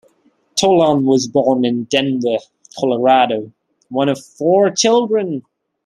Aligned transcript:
Tolan 0.59 1.03
was 1.03 1.27
born 1.27 1.63
in 1.63 1.83
Denver, 1.83 2.37
Colorado, 2.79 3.51
one 3.89 4.09
of 4.09 4.17
four 4.17 4.71
children. 4.71 5.43